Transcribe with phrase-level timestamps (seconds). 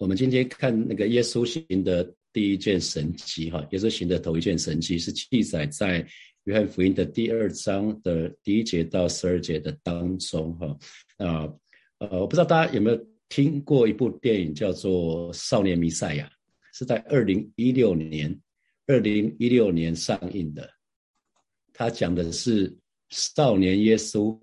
[0.00, 2.02] 我们今天看那个耶稣行的
[2.32, 6.08] 第一件神迹，哈，耶稣行的头一件神迹是记载在
[6.44, 10.78] 约翰福音的第二章的第一节到十二节的当中，哈，
[11.18, 11.52] 啊，
[11.98, 16.24] 呃，我不知道大家有没有听过一部电影叫做《少年弥赛亚》，
[16.78, 18.34] 是在二零一六年，
[18.86, 20.66] 二零一六年上映的，
[21.74, 22.74] 它讲的是
[23.10, 24.34] 少年耶稣，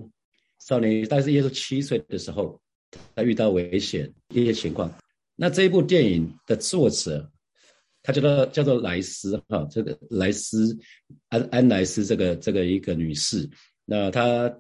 [0.60, 2.62] 少年，但是耶稣七岁的时候，
[3.16, 4.96] 他遇到危险一些情况。
[5.40, 7.32] 那这一部电影的作者，
[8.02, 10.76] 他叫做叫做莱斯哈，这个莱斯
[11.30, 13.48] 安安莱斯这个这个一个女士，
[13.86, 14.52] 那她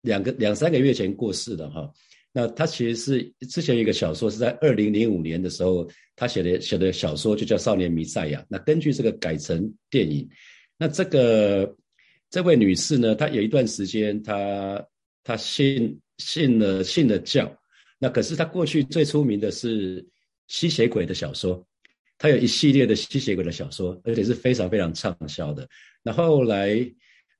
[0.00, 1.92] 两个两三个月前过世的哈，
[2.32, 10.26] 那她其实是之前一个小说是在二零零五年的时候，她写的写的小说就叫《少年弥赛亚》，那根据这个改成电影，
[10.78, 11.76] 那这个
[12.30, 14.82] 这位女士呢，她有一段时间她
[15.22, 17.54] 她信信了信了教。
[17.98, 20.06] 那可是他过去最出名的是
[20.46, 21.66] 吸血鬼的小说，
[22.16, 25.68] 他有一系列的吸血鬼的小说，而且是非常非常畅销的。
[26.02, 26.78] 那后来，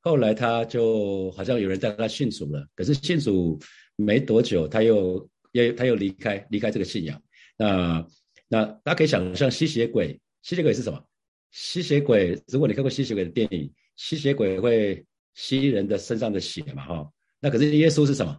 [0.01, 3.59] 后来他就好像有人带他信主了，可是信主
[3.97, 7.23] 没多久，他又又他又离开离开这个信仰。
[7.56, 8.06] 那
[8.48, 11.03] 那大家可以想象，吸血鬼吸血鬼是什么？
[11.51, 16.84] 吸血鬼，如果你看过吸血鬼的电影，吸血鬼会吸人的身上的血嘛？
[16.84, 18.39] 哈，那可是耶稣是什么？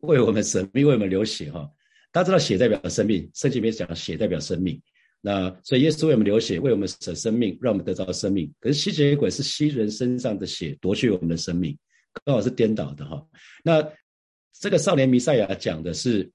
[0.00, 1.70] 为我们神命，为我们流血哈！
[2.12, 4.80] 大家知道血代表生命，圣经里面讲血代表生命。
[5.20, 8.52] 那所以耶稣为我们流血，为我们舍生命，让我们得到生命。
[8.58, 11.76] 可是吸血鬼是吸人身上的血，夺去我们的生命，
[12.24, 13.26] 刚好是颠倒的哈。
[13.62, 13.86] 那
[14.58, 16.30] 这个少年弥赛亚讲的是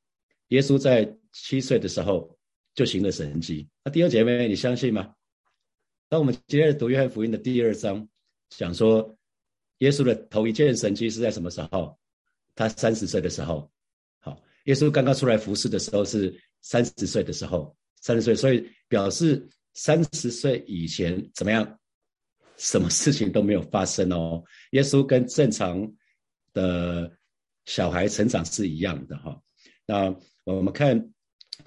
[0.50, 2.38] 耶稣在七岁的时候
[2.76, 3.68] 就行了神迹。
[3.84, 5.14] 那弟兄姐妹，你相信吗？
[6.08, 8.08] 当我们接着读约翰福音的第二章，
[8.50, 9.18] 讲说
[9.80, 11.98] 耶稣的头一件神迹是在什么时候？
[12.56, 13.70] 他三十岁的时候，
[14.20, 21.78] 好，耶稣刚刚出来服侍的时候是三十岁的时候，三十岁，所以表示三十岁以前怎么样，
[22.56, 24.42] 什么事情都没有发生哦。
[24.72, 25.94] 耶稣跟正常
[26.54, 27.12] 的
[27.66, 29.38] 小孩成长是一样的哈。
[29.86, 30.16] 那
[30.46, 31.12] 我们看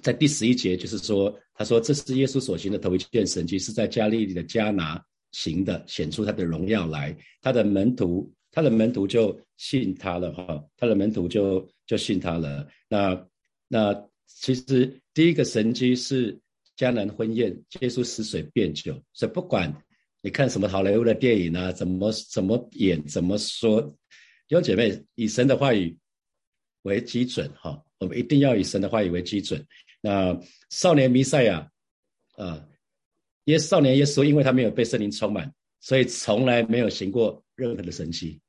[0.01, 8.33] 在第十一节，就是说，他说这是耶稣所行的头一件神迹，是在加利利的迦拿行的，显出他的荣耀来，他的门徒。
[8.51, 12.67] 他的门徒就信他了哈，他的门徒就就信他了。
[12.89, 13.27] 那
[13.69, 16.39] 那其实第一个神迹是
[16.77, 17.51] 迦南婚宴，
[17.81, 19.01] 耶稣死水变酒。
[19.13, 19.73] 所以不管
[20.21, 23.81] 你看什么好莱坞的电影啊，怎么怎么演，怎么说，
[24.47, 25.97] 弟兄姐妹以神的话语
[26.83, 29.65] 为基准哈，我们一定要以神的话语为基准。
[30.01, 30.39] 那
[30.71, 31.71] 少年弥赛亚
[32.37, 32.67] 啊，
[33.45, 38.41] 耶少年耶稣，因为他没有被圣灵充满，所以从来没有行过任何的神迹。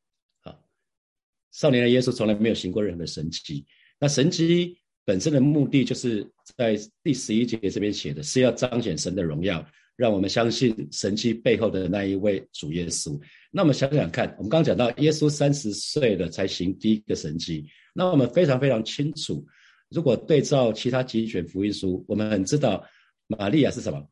[1.51, 3.65] 少年的耶稣从来没有行过任何的神迹。
[3.99, 6.25] 那神迹本身的目的，就是
[6.55, 13.19] 在第十一节这边写的，是要彰显神的荣耀，让我们相信神迹背后的那一位主耶稣。
[13.51, 17.65] 那我们想想看，我们刚讲到耶稣三十岁了才行第一个神迹，
[17.95, 19.43] 那我们非常非常清楚，
[19.89, 22.85] 如果对照其他几卷福音书，我们很知道
[23.25, 24.07] 玛利亚是什么？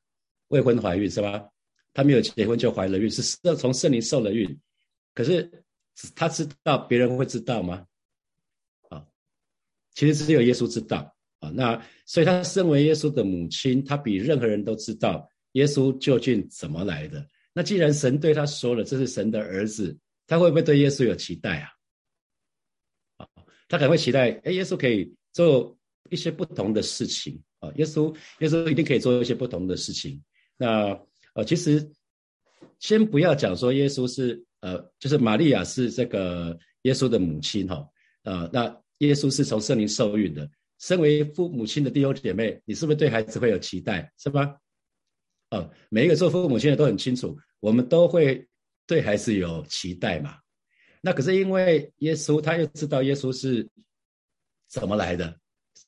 [0.48, 1.48] 未婚怀孕是吧？
[1.94, 4.60] 她没有结婚就怀了孕，是从圣灵受了孕。
[5.18, 5.64] 可是。
[6.14, 7.84] 他知道别人会知道吗？
[8.90, 9.04] 啊，
[9.96, 11.50] 其实只有耶稣知道啊。
[11.50, 17.28] 那所以，他身为耶稣的母亲，他比任何人都知道耶稣究竟怎么来的。
[17.52, 19.98] 那既然神对他说了这是神的儿子，
[20.28, 21.70] 他会不会对耶稣有期待啊？
[23.18, 23.28] 啊，
[23.68, 25.76] 他可能会期待，哎，耶稣可以做
[26.12, 27.72] 一些不同的事情啊。
[27.78, 30.24] 耶稣，耶稣一定可以做一些不同的事情。
[30.58, 30.90] 那
[31.34, 31.92] 呃，其实
[32.78, 34.46] 先不要讲说耶稣是。
[34.62, 37.88] 呃，就是玛利亚是这个耶稣的母亲哈，
[38.24, 38.66] 呃，那
[39.00, 40.50] 耶稣是从圣灵受孕的。
[40.80, 44.56] 身为父母亲的弟兄姐妹，你是不是对孩子会有期待，是吧？
[45.50, 48.48] 哦，每一个做父母亲的都很清楚，我们都会
[48.86, 50.38] 对孩子有期待嘛。
[51.02, 53.68] 那可是因为耶稣，他又知道耶稣是
[54.68, 55.40] 怎么来的，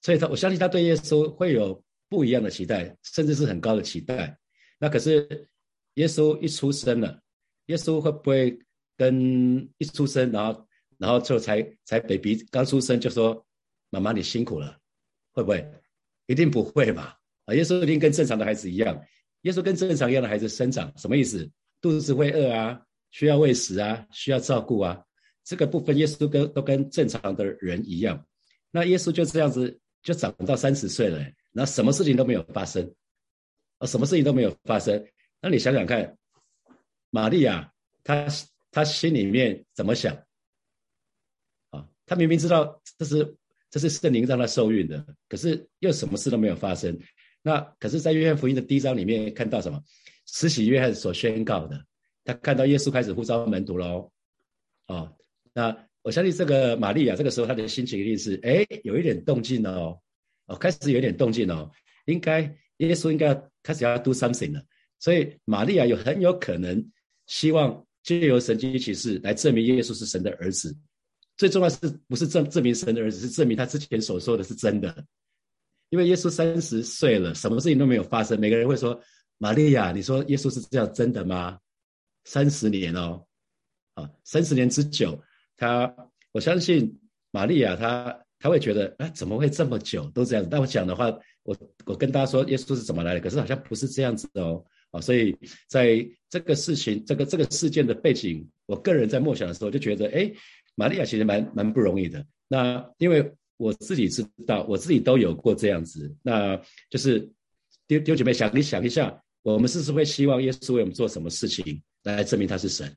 [0.02, 4.38] 所以他我相信他对耶稣会有不一样的期待，甚至是很高的期待。
[4.80, 5.48] 那可是
[5.96, 7.20] 耶稣一出生了。
[7.70, 8.60] 耶稣会不会
[8.98, 10.68] 跟一出生，然后
[10.98, 13.46] 然后就才才 baby 刚出生就说
[13.92, 14.76] 妈妈你辛苦了，
[15.34, 15.66] 会不会？
[16.26, 17.14] 一定不会嘛！
[17.46, 19.00] 啊，耶稣一定跟正常的孩子一样，
[19.44, 21.48] 耶稣跟正常一样的孩子生长，什么意思？
[21.80, 22.82] 肚子会饿啊，
[23.12, 25.04] 需要喂食啊，需要照顾啊，
[25.44, 28.26] 这个部分耶稣跟都跟正常的人一样。
[28.72, 32.94] 那耶稣就这样子就长到三十岁了，那什么事情都没有发生，
[33.78, 35.06] 啊，什么事情都没有发生。
[35.40, 36.16] 那你想想看。
[37.10, 37.72] 玛利亚，
[38.04, 38.28] 她
[38.72, 40.16] 她心里面怎么想？
[41.70, 43.36] 啊，她明明知道这是
[43.70, 47.00] 这是圣灵让他受孕的，可是又什么事都没有发生。
[47.42, 49.82] 那可是，在约翰福音的第一章里面看到什么？
[50.26, 51.84] 慈禧约翰所宣告的，
[52.24, 54.12] 他看到耶稣开始呼召门徒喽。
[54.88, 55.18] 哦，
[55.54, 60.00] 那我相信这个玛利亚这个时候她的心情一定是，哎，有一点动静哦，
[60.46, 61.72] 哦，开始有点动静哦，
[62.06, 62.42] 应该
[62.78, 64.62] 耶稣应该要开始要 do something 了。
[65.00, 66.92] 所以玛利亚有很有可能
[67.30, 70.76] 希望借由神迹启示来证明耶稣是神的儿子。
[71.38, 71.78] 最重要是
[72.08, 75.06] 不是证证明神的儿子，是证明他之前所说的是真的。
[75.90, 78.40] 因为耶稣三十岁了，什么事情都没有发生。
[78.40, 79.00] 每个人会说
[79.38, 81.58] ：“玛利亚，你说耶稣是这样真的吗？”
[82.26, 83.26] 三十年哦，
[83.94, 85.20] 啊，三十年之久，
[85.56, 85.96] 他
[86.32, 87.00] 我相信
[87.32, 90.50] 玛利亚，他他会觉得啊，怎么会这么久都这样子？
[90.52, 91.06] 但我讲的话，
[91.44, 91.56] 我
[91.86, 95.38] 我跟大家说耶稣是怎么来的，可是好像不是这样子哦，啊，所以
[95.68, 100.32] 在这个事情、这个这个事件的背景，我个人在默想的时候就觉得，哎，
[100.76, 102.26] 玛利亚其实蛮蛮不容易的。
[102.48, 103.34] 那因为。
[103.60, 106.56] 我自己知道，我自己都有过这样子，那
[106.90, 107.30] 就是
[107.88, 112.96] 丢丢姐妹想，你想一下，我们是不是会希望耶稣为我们做什么事情来证明他是神？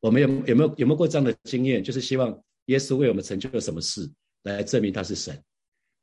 [0.00, 1.84] 我们有有没有有没有过这样的经验？
[1.84, 4.10] 就是希望耶稣为我们成就了什么事
[4.42, 5.40] 来证明他是神？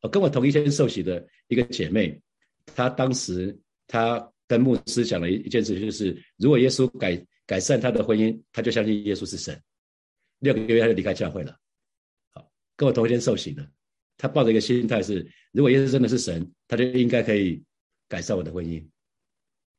[0.01, 2.21] 我跟我同一天受洗的一个姐妹，
[2.73, 9.61] 她当时她跟牧师讲了一一件事，就是如果耶稣改改善他的婚姻，他就相信耶稣是神。
[10.39, 11.57] 六个月他就离开教会了。
[12.33, 13.67] 好跟我同一天受洗的，
[14.17, 17.63] 他抱着一个心态是：如果耶稣真的是神，他就应该可以
[18.07, 18.87] 改善我的婚姻。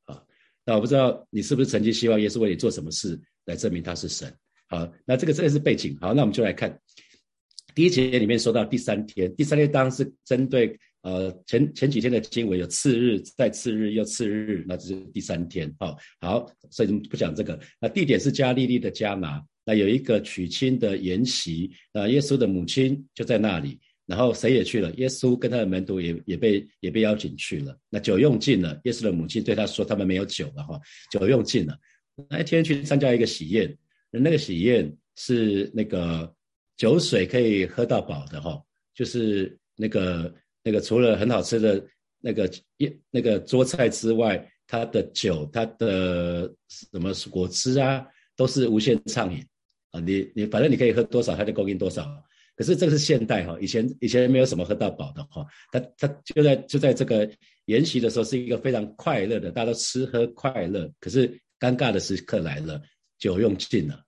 [0.04, 0.22] 啊，
[0.64, 4.36] 那我不知道你是不是曾经希望耶稣为你做什么事来证明他是神？
[4.68, 5.96] 好，那这个这个是背景。
[6.00, 6.80] 好，那我们就来看
[7.74, 15.74] 第一节里面说到第三天，第三天当然是针对呃前前几天的经文，有次日、再次日又次日，那这是第三天。
[15.78, 17.58] 好，好，所以我们不讲这个。
[17.80, 19.42] 那地点是加利利的加拿。
[19.64, 24.90] 那有一个娶亲的筵席，那耶稣的母亲就在那里，然后谁也去了？
[24.94, 27.78] 耶稣跟他的门徒也也被也被邀请去了。
[27.90, 30.80] 那酒用尽了，耶稣的母亲对他说：“他们没有酒了哈，
[31.12, 31.78] 酒用尽了。”
[32.30, 33.76] 那一天去参加一个喜宴，
[34.10, 36.34] 那个喜宴是那个
[36.78, 38.58] 酒水可以喝到饱的哈，
[38.94, 40.34] 就是那个
[40.68, 41.82] 那个除了很好吃的
[42.20, 48.06] 那个一那个桌菜之外，他的酒、他的什么果汁啊，
[48.36, 49.42] 都是无限畅饮。
[49.92, 52.06] 啊，你你反正你可以喝多少，他就供应多少。
[52.54, 55.46] 可是这个是现代哈，以前以前没有什么喝到饱的哈。
[55.72, 57.30] 他他就在就在这个
[57.66, 60.92] 宴席的时候是一个非常快乐的，大家都吃喝快乐。
[61.00, 61.26] 可是
[61.58, 62.82] 尴尬的时刻来了，
[63.18, 64.04] 酒用尽了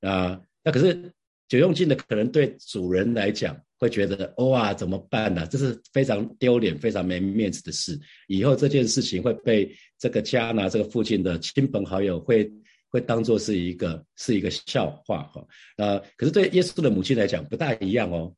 [0.00, 0.40] 啊。
[0.64, 1.12] 那可是
[1.48, 5.46] 酒用尽的，可能对主人来讲会觉得哇怎么办呢？
[5.48, 7.98] 这是非常丢脸、非常没面子的事。
[8.28, 12.50] 以后这件事情会被这个家呢，这个附近的亲朋好友会。
[12.92, 15.42] 会当做是一个是一个笑话哈，
[15.78, 18.36] 呃，可是对耶稣的母亲来讲不大一样哦，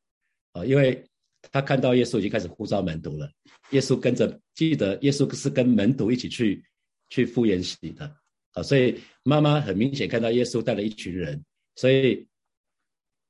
[0.53, 1.05] 啊，因为
[1.51, 3.29] 他看到耶稣已经开始呼召门徒了，
[3.71, 6.63] 耶稣跟着，记得耶稣是跟门徒一起去
[7.09, 8.09] 去赴宴席的，
[8.53, 11.45] 啊，所以妈妈很明显看到耶稣带了一群人，
[11.75, 12.25] 所以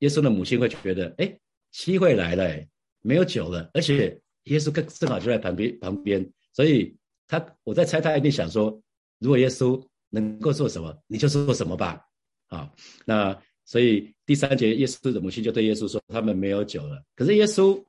[0.00, 1.38] 耶稣的母亲会觉得，哎，
[1.74, 2.66] 机会来了，
[3.02, 8.80] 没有酒了，而且耶稣正正好就在旁边旁边，所以他我在猜他一定想说，
[9.18, 9.84] 如果耶稣。
[10.10, 12.00] 能够做什么，你就做什么吧。
[12.46, 12.70] 啊，
[13.04, 17.82] 那所以第三节，耶稣的母亲就对耶稣说：“他们没有酒了。”可是耶稣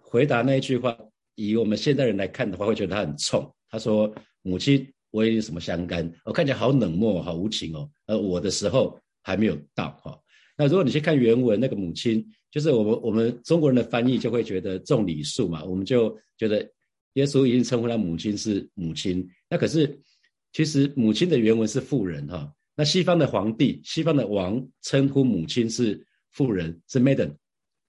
[0.00, 0.96] 回答那一句话，
[1.34, 3.54] 以我们现代人来看的话，会觉得他很冲。
[3.68, 6.10] 他说：“母亲，我有什么相干？
[6.24, 7.90] 我看起来好冷漠，好无情哦。
[8.06, 10.18] 而我的时候还没有到。”哈，
[10.56, 12.26] 那如果你去看原文，那个母亲
[12.56, 16.66] 就是我们我们中国人的翻译就会觉得重礼数嘛，我们就觉得
[17.12, 19.28] 耶稣已经称呼他母亲是母亲。
[19.50, 20.00] 那可是。
[20.52, 27.30] 其实母亲的原文是妇人哈，那西方的皇帝、西方的王称呼母亲是妇人，是 maiden，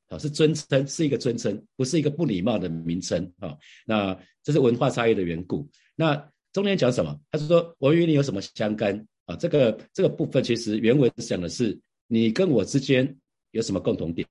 [0.10, 3.58] 啊，是尊称，是一个尊称，不是一个不礼貌的名称啊。
[3.86, 5.66] 那这是文化差异的缘故。
[5.96, 7.18] 那中间讲什么？
[7.32, 9.36] 他是说我与你有什么相干啊？
[9.38, 13.18] 这个这个部分其实原文讲的是你跟我之间
[13.52, 14.28] 有什么共同点？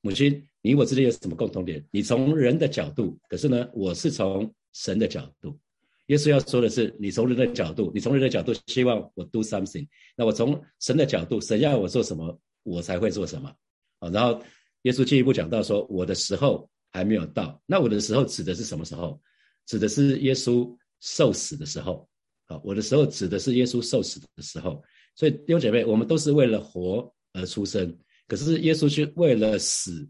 [0.00, 1.84] 母亲，你我之间有什么共同点？
[1.90, 5.58] 你从人的角度，可是呢，我是从神的角度。
[6.06, 13.52] 耶稣要说的是，你从人的角度，你从人的角度希望我 do something，那我从神的角度，神要我做什么，我才会做什么。
[13.98, 14.40] 好，然后
[14.82, 17.60] 耶稣进一步讲到说，我的时候还没有到。
[17.66, 19.20] 那我的时候指的是什么时候？
[19.66, 22.08] 指的是耶稣受死的时候。
[22.44, 24.80] 好，我的时候指的是耶稣受死的时候。
[25.16, 30.08] 所以弟兄姐妹，我们都是为了活而出生，可是耶稣是为了死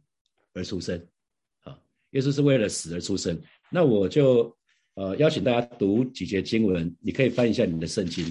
[0.52, 0.98] 而出生。
[1.62, 1.78] 啊，
[2.10, 3.40] 耶稣是为了死而出生。
[3.70, 4.54] 那我就。
[4.98, 8.24] 呃，邀请大家读几节经文，你可以翻一下你的圣经，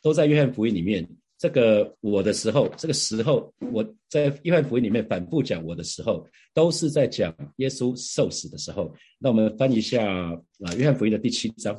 [0.00, 1.04] 都在约翰福音里面。
[1.36, 8.94] 这个我的时候，这个时候我在约翰福音里面反复讲我的时候，都是在讲耶稣受死的时候。
[9.18, 11.76] 那我们翻一下啊，约翰福音的第七章，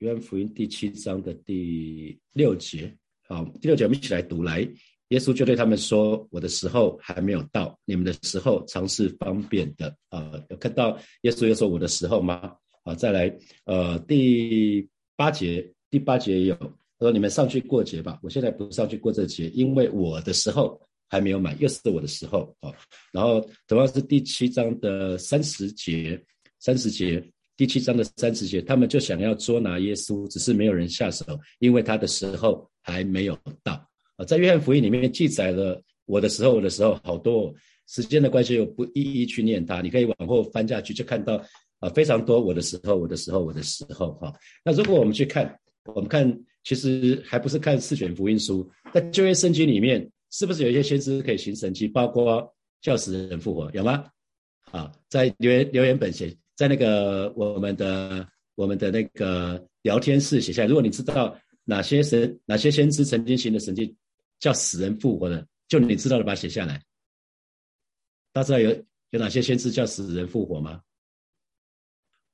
[0.00, 2.94] 约翰福音第七章的第六节。
[3.22, 4.60] 好，第六节我们一起来读来。
[5.08, 12.52] 耶稣就对他们说：“我的时候还没有到，你们的时候常是方便的。”啊，有看到耶稣又说：“我的时候吗？”
[12.84, 13.34] 啊，再来，
[13.64, 16.56] 呃，第八节，第八节也有。
[17.00, 22.72] 说你们上去过节吧，我现在不上去过这节，因为我的时候还没有满，又是我的时候啊。
[23.12, 26.20] 然后同样是第七章的三十节，
[26.58, 27.22] 三十节，
[27.56, 31.24] 第七章的三十节，他们就想要捉拿耶稣，只是没有人下手，
[31.60, 33.87] 因为他的时候还没有到
[34.18, 34.24] 啊。
[34.26, 37.54] 在约翰福音里面记载了我的时候，我的时候好多，
[37.86, 41.42] 时间的关系我不一一去念它，你可以往后翻下去就看到
[41.78, 44.30] 啊非常多我的时候，我的时候，我的时候哈。
[44.62, 45.58] 那如果我们去看，
[45.94, 46.38] 我们看。
[46.64, 52.46] 其实还不是看四卷福音书，在旧约圣经里面，是不是有一些先知可以行神迹，包括
[52.82, 54.04] 叫死人复活，有吗？
[54.70, 60.68] 啊，在留言留言本写，在那个我们的我们的那个聊天室写下来。
[60.68, 61.34] 如果你知道
[61.64, 63.96] 哪些神哪些先知曾经行的神迹
[64.38, 66.82] 叫死人复活的，就你知道的，把它写下来。
[68.32, 68.70] 大家知道有
[69.10, 70.82] 有哪些先知叫死人复活吗？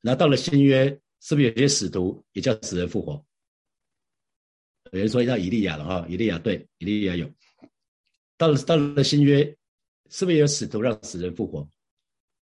[0.01, 3.25] 然后到了新约，是不是有些使徒也叫死人复活？
[4.93, 7.31] 有人说到以利亚了哈，以利亚对，以利亚有。
[8.37, 9.45] 到了到了新约，
[10.11, 11.67] 是不是也有使徒让死人复活？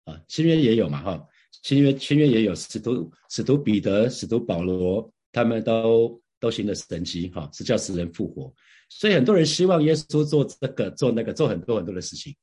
[0.06, 1.28] 啊，新约也有嘛哈，
[1.64, 8.54] 新约新约也有使徒使徒彼得、使徒保罗，他们都都行了神迹哈，是叫死人复活。
[8.94, 12.36] 所以很多人希望耶稣做这个做那个做很多很多的事情，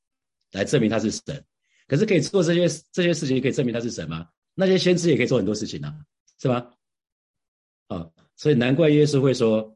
[0.52, 1.44] 来证明他是神。
[1.86, 4.26] 可是可以做这些这些事情，可以证明他是神吗？
[4.54, 5.94] 那些先知也可以做很多事情啊，
[6.40, 6.72] 是吧？
[7.88, 9.74] 啊，所以难怪耶稣会说。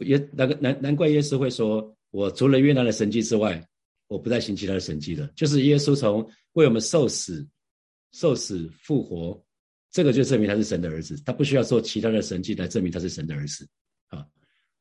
[0.00, 3.62] 也那个难难怪耶稣会说：“我除了越南的神迹之外，
[4.08, 7.46] 我不再行其他的神迹了。”就是耶稣从为我们受死、
[8.12, 9.44] 受死复活，
[9.90, 11.22] 这个就证明他是神的儿子。
[11.26, 13.68] 他不需要做其他的神迹来证明他是神的儿子。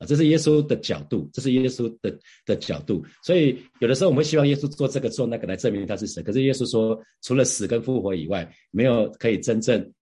[0.05, 3.03] 这是耶稣的角度，这是耶稣的的角度。
[3.23, 6.23] 所以有的时候我们希望耶稣做这个做那个来证明他是神。
[6.23, 9.93] 可是耶稣说，除了死跟复活以外，没有可以真正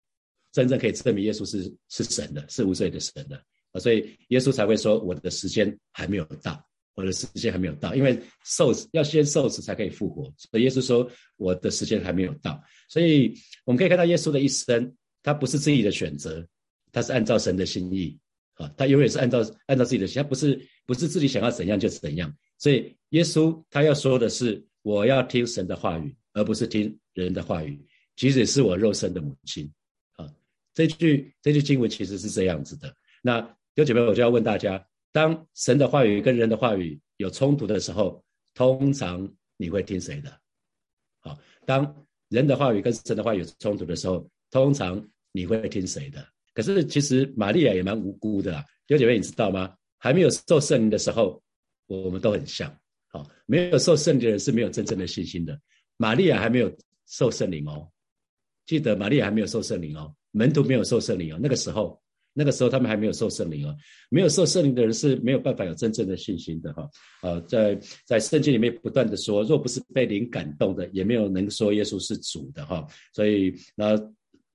[0.51, 3.41] 真正可以证明耶稣是是神的，是无罪的神的。
[3.71, 10.23] 啊，所以耶稣才会说我的时间还没有到，我的时间还没有到，因为受死要先受死才可以复活。
[10.37, 12.61] 所以耶稣说我的时间还没有到。
[12.87, 13.33] 所以
[13.65, 16.45] 我们可以看到耶稣的一生，他不是自己的选择，
[16.91, 18.15] 他是按照神的心意
[18.53, 22.33] 啊，他永远是按照按照自己的心，他不是不是自己想要怎样就怎样。
[22.57, 29.71] 所以耶稣他要说的是，我要听神的话语，而不是听人的话语，即使是我肉身的母亲
[30.13, 30.27] 啊。
[30.73, 33.55] 这句这句经文其实是这样子的，那。
[33.75, 40.31] 有姐妹，我就要问大家：当神的话语跟人的话语有冲突的时候，通常你会听谁的？
[41.21, 46.23] 好，当人的话语跟神的话语有冲突的时候，通常你会听谁的？
[46.53, 48.63] 可是其实玛利亚也蛮无辜的。
[48.87, 49.73] 有姐妹，你知道吗？
[49.97, 51.41] 还没有受圣灵的时候，
[51.87, 52.73] 我们都很像。
[53.07, 55.59] 好，没有受圣灵的人是没有真正的信心的。
[55.97, 56.75] 玛利亚还没有
[57.07, 57.89] 受圣灵哦，
[58.65, 62.01] 记得玛利亚还没有受圣灵哦，门徒没有受圣灵哦，那个时候。
[62.35, 63.77] 那个时候他们还没有受圣灵哦，
[64.09, 66.89] 没有受圣灵的人是没有办法有真正的信心的哈。
[67.21, 72.87] 呃，在在圣经里面不断的说，若不是被灵感动的，也没有能说耶稣是主的哈。
[73.13, 73.95] 所以那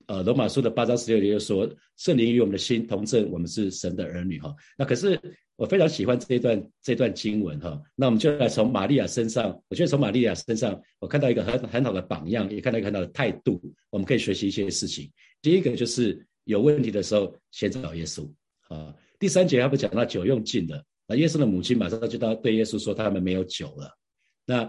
[0.09, 4.53] 呃罗马书的八章十六节就说，圣灵与我们的心同证，我们是神的儿女哈。
[4.75, 5.17] 那可是
[5.55, 7.79] 我非常喜欢这一段这段经文哈。
[7.95, 13.61] 那我们就来从玛利亚身上，我觉得从玛利亚身上，我看到一个很很好的榜样，也看到一个很好的态度，
[13.91, 15.09] 我们可以学习一些事情。
[15.41, 16.25] 第一个就是。
[16.45, 18.27] 有问题的时候，先找耶稣
[18.69, 18.95] 啊。
[19.19, 23.95] 第三节他不讲到酒用尽了，那耶稣的母亲马上就到对耶稣说，他们没有酒了。
[24.47, 24.63] 那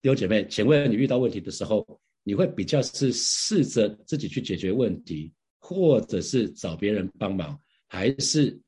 [0.00, 1.86] 弟兄姐妹，请问你遇到问题的时候，
[2.22, 8.58] 你会比较是试着自己去解决问题，或者是找别人帮忙，还是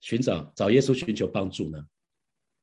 [0.00, 1.84] 寻找找耶稣寻求帮助呢？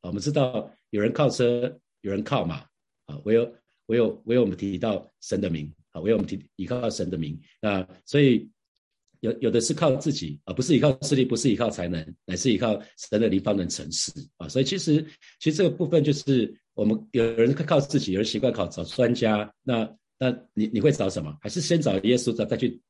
[0.02, 2.66] 我们知道有人靠车，有人靠马
[3.06, 3.18] 啊。
[3.26, 3.56] 唯有
[3.88, 8.50] 唯有唯有我们提到神的名啊，唯有我们提依靠神的名啊，所以。
[9.22, 12.80] 有有的是靠自己啊，不是依靠势力，不是依靠才能，乃是依靠
[13.10, 14.48] 神的灵方能成事啊。
[14.48, 15.04] 所以其实
[15.40, 19.52] 其实这个部分就是我们有人靠自己，有人习惯靠找专家。
[19.64, 21.38] 那那你你会找什么？
[21.42, 22.82] 还是先找耶稣再再去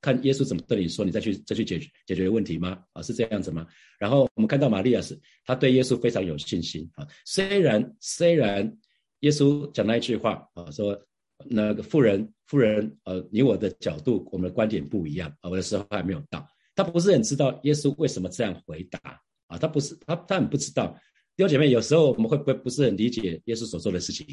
[0.00, 2.82] 看耶稣怎么对你说，你再去再去解决解决问题吗？
[2.92, 3.66] 啊，是这样子吗？
[3.98, 7.06] 然后我们看到玛利亚是她对耶稣非常有信心啊。
[7.24, 8.76] 虽然虽然
[9.20, 11.00] 耶稣讲那一句话啊，说。
[11.46, 15.50] 那个富人，富人，呃，你我的角度，我们的观点不一样啊。
[15.50, 20.96] 我的时候还没有到，他不是很知道耶稣为什么这样回答啊，他不是他他很不知道。
[21.36, 24.24] 弟兄姐妹，有时候我们会不会不是很理解耶稣所做的事情？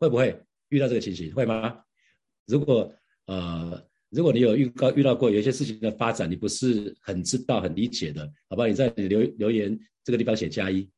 [0.00, 0.36] 会不会
[0.70, 1.32] 遇到这个情形？
[1.32, 1.78] 会吗？
[2.48, 2.92] 如果
[3.26, 8.66] 呃，如果你有遇到遇到过有些事情的发展，你不是很知道、很理解的，好不好？
[8.66, 10.88] 你在留留言这个地方写加一。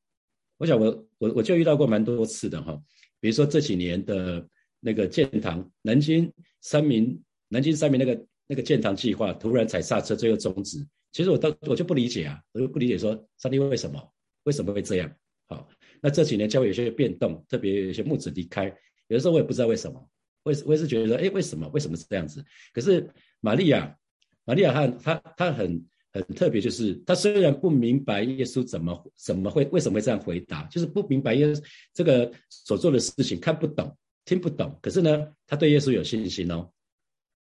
[0.58, 2.80] 我想我我我就遇到过蛮多次的哈，
[3.18, 4.46] 比如说这几年的
[4.78, 10.86] 那个建堂南京三民南京三民那个那个建堂计划突然踩刹车，最后终止。
[11.12, 14.00] 其实我到我就不理解啊，我就不理解说上帝为什么
[14.44, 15.12] 为什么会这样？
[15.48, 15.68] 好，
[16.00, 18.66] 那这几年教会有些变动，特别有些牧者离开，
[19.08, 20.08] 有的时候我也不知道为什么，
[20.44, 22.44] 为我也是觉得，哎，为什么为什么是这样子？
[22.72, 23.08] 可是
[23.40, 23.96] 玛利亚，
[24.44, 36.70] 玛利亚她她她很很特别，就是她虽然不明白耶稣怎么怎么会为什么会这样回答，就是不明白耶稣这个所做的事情，看不懂听不懂，可是呢，她对耶稣有信心哦。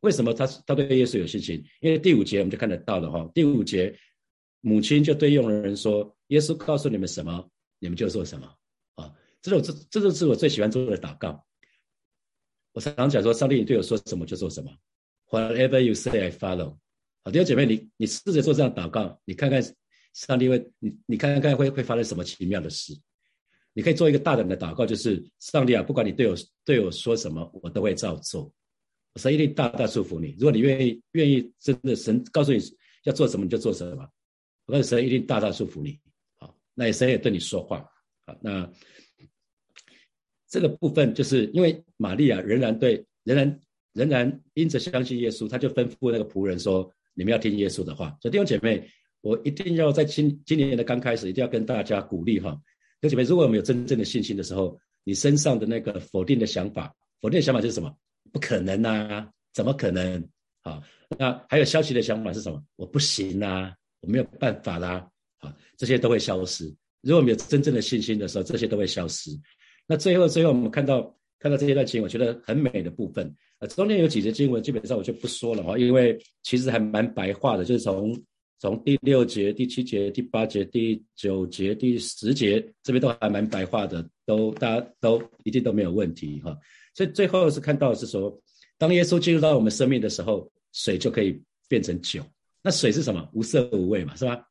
[0.02, 1.64] 为什么他他对耶稣有信心？
[1.80, 3.98] 因为第五节我们就看得到了哈，第五节
[4.62, 7.50] 母亲就对佣人说：“耶稣告诉你们什么？”
[7.80, 8.48] 你们就做什么
[8.96, 9.14] 啊？
[9.42, 11.45] 这种这这就是我最喜欢做的祷告。
[12.76, 14.70] 我常常讲说，上帝你对我说什么就做什么。
[15.30, 16.78] Whatever you say, I follow。
[17.24, 19.64] 好，弟兄姐妹，你你试着做这样祷告，你看看
[20.14, 22.94] 上帝会你你看看会会发生什么奇妙的事。
[23.72, 28.52] 你可以做一个大胆的祷告，就是上帝啊，不管你对我对我说什么，我都会照做。
[29.16, 30.36] 神一定大大祝福你。
[30.38, 32.60] 如果你愿意愿意真的神告诉你
[33.06, 34.06] 要做什么，你就做什么。
[34.66, 35.98] 我告诉神一定大大祝福你。
[36.36, 37.90] 好那神也对你说话
[38.26, 38.38] 好？
[38.42, 38.70] 那
[40.50, 43.60] 这个部分就是因为玛利亚仍然对，仍然
[43.94, 48.88] 仍然因着相信耶稣，他就吩咐那个仆人说：“你们要听耶稣的话。”所以弟兄姐妹，
[49.22, 52.52] 我一定要在今今年的刚开始，一定要跟大家鼓励哈，
[53.02, 57.96] 弟兄姐妹，如果我们有真正的信心的时候，你身上的那个否定的想法，否定的想法就是什么？
[58.32, 60.28] 不可能呐，怎么可能？
[60.64, 60.84] 好，
[61.18, 62.62] 那还有消极的想法是什么？
[62.76, 65.10] 我不行呐，我没有办法啦。
[65.78, 66.74] 这些都会消失。
[67.02, 69.30] 如果没有真正的信心的时候，这些都会消失。
[69.88, 73.36] 那最后，最后我们看到看到这一段经，我觉得很美的部分。
[73.60, 78.20] 呃，中间有几节经文，基本上我就不说了哈，因为其实还蛮白话的，就是从
[78.60, 86.58] 从第六节、第七节、第八节、第九节、第十节这边都还蛮白话的，都大家都一定都没有问题哈。
[86.94, 88.42] 所以最后是看到是说，
[88.78, 92.24] 当耶稣进入到我们生命的时候，水就可以变成酒。
[92.62, 93.30] 那水是什么？
[93.34, 94.44] 无色无味嘛，是吧？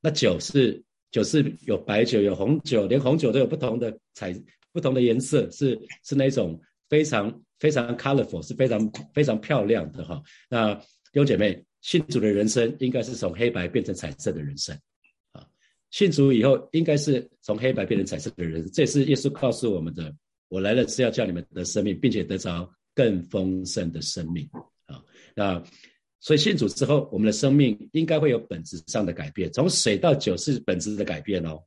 [0.00, 4.32] 那酒是酒是有白酒有红酒，连红酒都有不同的彩
[4.72, 10.22] 不同的颜色，是是那种非常非常 colorful，是非常非常漂亮的哈。
[10.48, 14.76] 那弟兄姐妹，信主的人生应该是从黑白变成彩色的人生
[15.32, 15.46] 啊！
[15.90, 20.14] 信主以后应该是从黑白变成彩色的人生，这是耶稣告诉我们的。
[20.48, 24.48] 我来了是要叫你们得生命，并且得着更丰盛的生命
[24.86, 25.02] 啊！
[25.34, 25.62] 那。
[26.22, 29.50] 所以信主之后，我们的生命应该会有本质上的改变。
[29.54, 31.58] 从水到酒是本质的改变哦，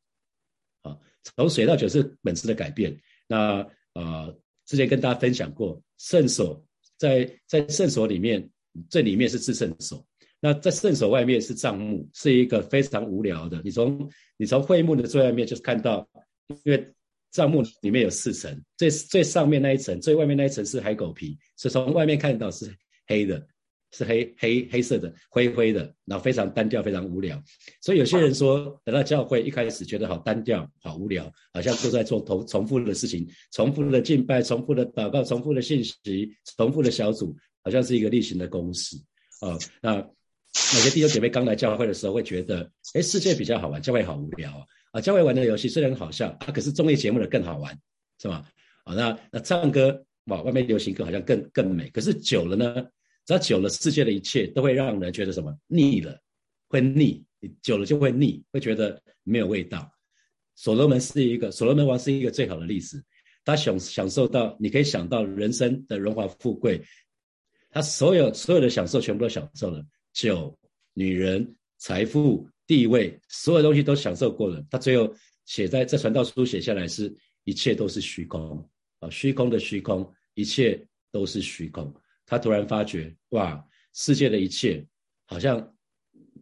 [1.36, 2.98] 从水到酒是本质的改变。
[3.28, 6.66] 那呃，之前跟大家分享过，圣所
[6.98, 8.50] 在在圣所里面，
[8.90, 10.06] 最里面是至圣所，
[10.40, 13.62] 那在圣所外面是帐幕，是一个非常无聊的。
[13.64, 16.08] 你从你从会幕的最外面就是看到，
[16.64, 16.94] 因为
[17.32, 22.74] 帐幕里面有四层，最最上面那一层，最外面那一层是海狗皮，所以从外面看到是
[23.08, 23.48] 黑的。
[23.94, 27.42] 是黑黑黑色的灰灰的，然后非常单调，非常无聊。
[27.80, 38.98] 所以有些人说，等到教会一开始觉得好单调、好无聊，好像都在做同重复的事情，重复的敬拜、重复的祷告、重复的信息、重复的小组，好像是一个例行的公式
[39.40, 39.58] 啊。
[39.82, 44.66] 那有些弟兄姐妹刚来教会的时候会觉得，哎，世界比较好玩，教会好无聊啊。
[44.94, 47.78] 啊，教会玩的游戏虽然好笑，啊，可是综艺节目的更好玩，
[48.20, 48.44] 是吧？
[48.86, 52.86] 啊，那那唱歌哇，外面流行歌好像更更美，可是久了呢？
[53.26, 56.20] 只要久了，世界的一切都会让人觉得什么腻了，
[56.68, 57.24] 会腻，
[57.62, 59.90] 久了就会腻，会觉得没有味道。
[60.56, 63.04] 所罗门是一个，所罗门王是一个最好的例子。
[63.46, 66.82] 他享享受到，你可以想到人生的荣华富贵，
[67.70, 70.58] 他所有所有的享受全部都享受了，酒、
[70.94, 74.66] 女人、财富、地位，所有东西都享受过了。
[74.70, 75.14] 他最后
[75.46, 80.82] 写在这传道书写下来，是一切都是虚空啊，虚空的虚空，一切
[81.12, 81.94] 都是虚空。
[82.26, 84.86] 他突然发觉，哇，世界的一切
[85.26, 85.74] 好像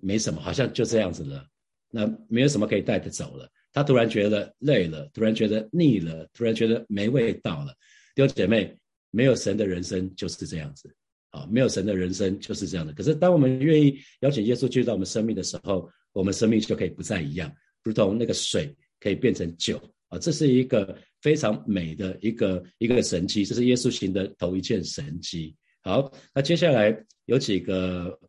[0.02, 1.46] 没什么，好像就这样子了，
[1.90, 3.50] 那没有什么可以带得走了。
[3.74, 7.74] 他突然觉得累了，突然觉得腻了，突然觉得没味道了。
[8.14, 8.78] 弟兄姐妹，
[9.12, 10.94] 没有神的人生就是这样子
[11.30, 12.92] 啊，没有神的人生就是这样的。
[12.94, 17.50] 可是当我们愿意邀请耶稣进入到我们生命的时候，我们生命就可以不再一样，
[17.84, 25.56] 如同那个水可以变成酒啊，这是一个非常美的一个一个神迹，这是耶稣行的头一件神迹。
[25.84, 28.20] 好，那接下来有几个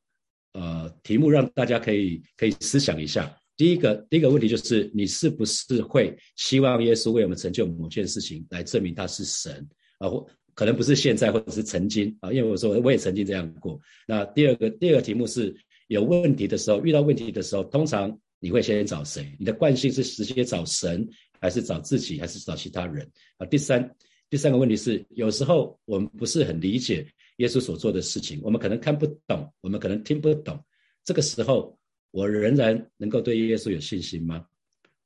[0.53, 3.37] 呃题目让大家可以可以思想一下。
[3.57, 10.09] 第一个第一个问题就是，你是不是会希望耶稣为我们成就某件事情，来证明他是神啊？
[10.09, 12.33] 或可能不是现在，或者是曾经啊？
[12.33, 13.79] 因为我说我也曾经这样过。
[14.07, 15.55] 那第二个第二个题目是，
[15.88, 19.31] 有问题的时候，遇到问题的时候，通常你会先找谁？
[19.38, 21.07] 你的惯性是直接找神，
[21.38, 23.47] 还是找自己，还是找其他人啊？
[23.47, 23.95] 第三
[24.31, 30.64] 第三个问题是，有时候我们不是很理解耶稣所做的事情，我们可能看不懂，我们可能听不懂，
[31.05, 31.79] 这个时候。
[32.14, 34.47] 我仍然能够对耶稣有信心吗？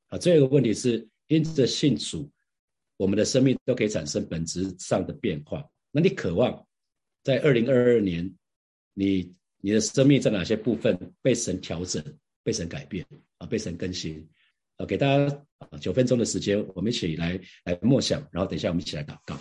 [0.09, 2.29] 啊，最后一个问题是，因着信主，
[2.97, 5.65] 我们的生命都可以产生本质上的变化。
[5.93, 6.67] 那你渴望
[7.23, 8.35] 在二零二二年，
[8.93, 12.03] 你你的生命在哪些部分被神调整、
[12.43, 13.07] 被神改变
[13.39, 14.29] 啊、被神更新？
[14.75, 15.47] 啊，给大家
[15.81, 19.39] 九分钟的时间，我们一起来来默想，然后等一下我们一起来祷告。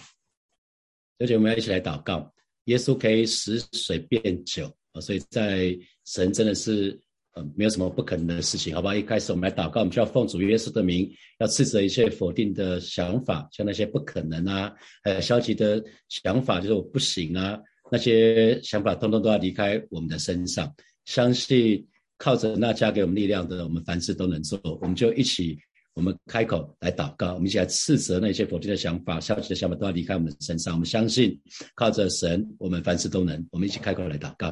[1.18, 2.32] 而且我们要一起来祷告，
[2.66, 7.00] 耶稣可以使水变酒啊，所以在神真的是。
[7.38, 8.96] 呃，没有什么不可能的事情，好吧？
[8.96, 14.74] 一开始我们来祷告，我们就要奉主耶稣的名，要斥责一切否定的想法，像那些不可能啊，
[15.04, 17.60] 呃，消极的想法，就是我不行啊，
[17.92, 20.74] 那些想法通通都要离开我们的身上。
[21.04, 21.86] 相信
[22.18, 24.58] 靠着那加给我们力量的，我们凡事都能做。
[24.80, 25.60] 我们就一起，
[25.96, 30.74] 我们开口来祷告，我们一起来斥责那些否定的想法、消极的想法都要离开我们的身上。
[30.74, 31.40] 我们相信
[31.74, 33.48] 靠着神，我们凡事都能。
[33.50, 34.48] 我们一起开口来祷告。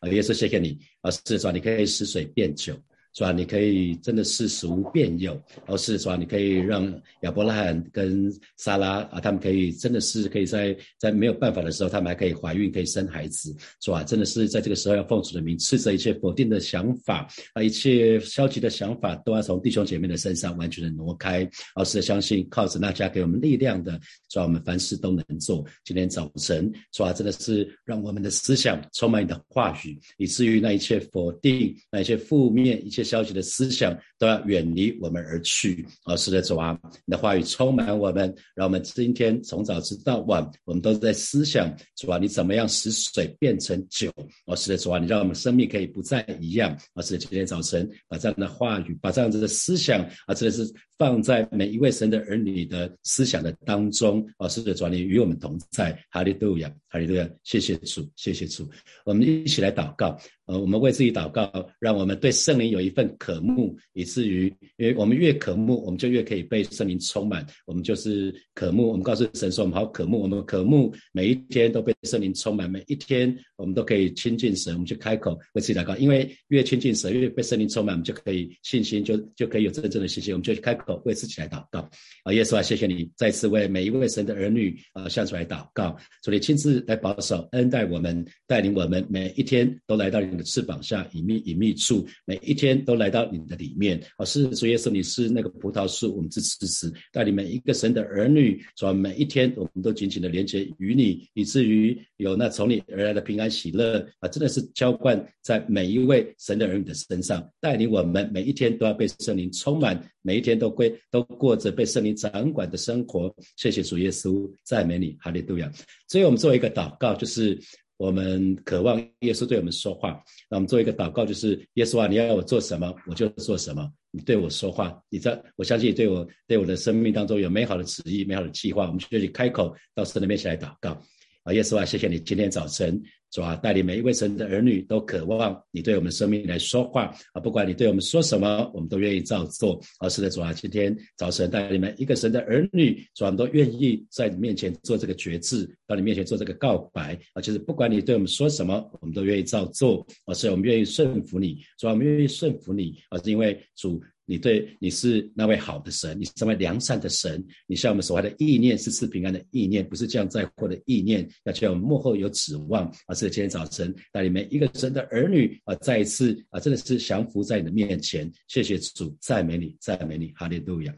[0.00, 1.10] 啊，耶稣，谢谢你啊！
[1.10, 2.74] 是说你可以使水变酒，
[3.16, 3.32] 是吧？
[3.32, 6.86] 你可以真的是使无变有，而是说你可以让
[7.22, 14.04] 亚伯拉罕跟撒拉啊，他们可以真的是可以在在没有办法的时候，他们还可以怀孕，可以生孩子，是吧？
[14.04, 23.98] 真的是在这个时候要奉主的名，斥责一切否定的想法啊，一切消极的想法都要从弟兄姐妹的身上完全的挪开，而是相信靠着那家给我们力量的，
[24.28, 24.42] 是吧？
[24.42, 25.64] 我们凡事都能做。
[25.86, 27.14] 今天早晨，是吧？
[27.14, 33.05] 真的是让我们的思想充满你的话语，以至于那一切否定、那一切负面、一切。
[33.06, 35.86] 消极的思想都要远离我们而去。
[36.04, 44.12] 哦，是的，主啊，你的话语充满我们，让我们今天从早直到晚，我们都在思想，主啊，你怎么样使水变成酒？
[44.46, 46.76] 哦，是的，主啊，你让我们生命可以不再一样。
[46.94, 54.26] 哦，是的，今天早晨把这样的话语，把这样子的思想，啊，真的是放在每一位神的儿女的思想的当中。
[54.38, 55.96] 哦，是的，主啊，你与我们同在。
[56.10, 58.68] 哈利路亚，哈利路亚，谢谢主，谢谢主。
[59.04, 60.18] 我们一起来祷告。
[60.46, 61.50] 呃，我们为自己祷告，
[61.80, 67.44] 让我们对圣灵有一份渴慕，以至于，因为我们越渴慕，我们就越可以被圣灵充满。
[67.66, 74.72] 我们就是渴慕，我们告诉神说，我们好渴慕，我们渴慕每一天都被圣灵充满，每一天我们都可以亲近神。
[74.74, 80.32] 我们去开口为自己祷告，因为越亲近神，越被圣灵充满，我们就可以信心就就可以有真正的信心。
[80.32, 81.80] 我们就开口为自己来祷告。
[82.22, 90.36] 啊，耶稣啊，谢谢你再次为每一位神的儿女啊向主来祷告，主你亲自来保守恩待我们，带领我们每一天都来到你。
[90.36, 93.95] 的翅膀下隐秘隐秘处，每一天都来到你的里面。
[94.18, 113.34] 哦，是主耶稣，你是那个葡萄树，我们支持支持，带领每一个神的儿女，主每一天我们都紧紧的连接于你，以至于有那从你而来的平安喜乐啊，真的是浇灌在每一位神的儿女的身上，带领我们每一天都要被圣灵充满，每一天都归都过着被圣灵掌管的生活。
[113.56, 115.70] 谢谢主耶稣，赞美你，哈利路亚。
[116.08, 117.58] 所以我们做一个祷告，就是。
[117.96, 123.90] 我们渴望耶稣对我们说话，那我们做一个祷告，就是耶稣啊，你要我做什么，我就做什么。
[124.10, 131.00] 你对我说话，你在我相信对我对我的生命当中有美好的旨意、美好的计划，我们就去开口到神的面前来祷告。
[131.46, 133.00] 啊，耶稣啊，谢谢你今天早晨。
[133.30, 137.40] 主啊，带领每一位神的儿女都渴望你对我们生命来说话啊！
[137.40, 139.80] 不管你对我们说什么，我们都愿意照做。
[139.98, 147.40] 啊，是的，主啊，今天早晨带领每一个神的儿女，主啊，都愿意在你面前做这个决志，到你面前做这个告白啊！
[147.40, 150.04] 就是不管你对我们说什么，我们都愿意照做。
[150.24, 153.18] 啊，是我们愿意顺服你，主啊，我们愿意顺服你啊！
[153.22, 154.02] 是因为主。
[154.26, 162.92] 你对你是那位好的神，你是那位良善的神，你向我们所怀的意念是赐平安的意念，不是这样灾祸的意念，要叫我们幕后有指望。
[163.06, 168.30] 而，是今天早晨带你们一个神的儿女啊，再一次啊，真的是降服在你的面前。
[168.48, 170.94] 谢谢主，赞美你，赞美你，哈利路亚。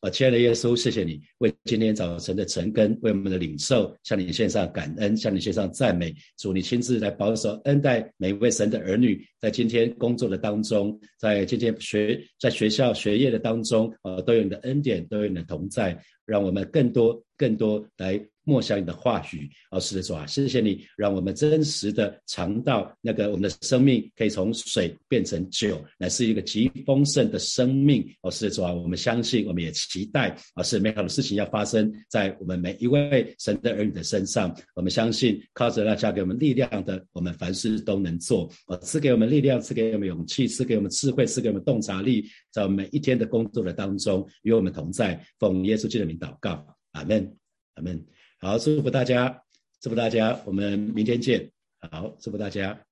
[0.00, 6.14] 啊，亲爱的耶稣，谢谢你为今天早晨的晨更，为我们的领受，向你献上感恩，向你献上赞美。
[6.38, 19.50] 主，你亲自来保守恩待每一位神的儿女，在今天工作的当中，在今天学在学校学业的当中，呃，都有你的恩典，都有你的同在，让我们更多更多来默想你的话语。
[19.70, 28.04] 哦，是的，主啊，谢谢你，让我们真实的尝到那个我们的生命可以从水变成酒，乃是一个极丰盛的生命。
[28.22, 34.54] 哦，是的，主啊，我们相信，我们也期待，啊，是美好的事情要发生在我们每一位神的儿女的身上。
[34.74, 38.50] 我们相信，靠着那加给我们力量的，我们凡事都能做。
[38.66, 45.24] 哦，赐给我们力量，赐给我们勇气，赐给我们智慧，赐给我们洞察力，在我们每一天的工作的当中与我们同在。
[45.38, 47.36] 奉耶稣基督的名祷告，阿门，
[47.74, 48.04] 阿门。
[48.40, 49.42] 好，祝福大家。
[49.80, 51.50] 祝福大家，我们明天见。
[51.90, 52.89] 好，祝福大家。